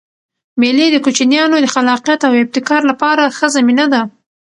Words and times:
مېلې 0.61 0.87
د 0.91 0.97
کوچنيانو 1.05 1.55
د 1.63 1.67
خلاقیت 1.73 2.19
او 2.27 2.33
ابتکار 2.43 2.81
له 2.89 2.95
پاره 3.01 3.25
ښه 3.37 3.47
زمینه 3.55 3.85
ده. 3.93 4.01